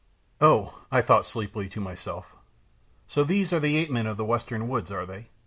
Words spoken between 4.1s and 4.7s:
the western